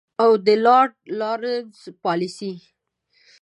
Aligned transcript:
او 0.23 0.31
د 0.45 0.47
لارډ 0.65 0.91
لارنس 1.19 1.81
پالیسي. 2.03 2.53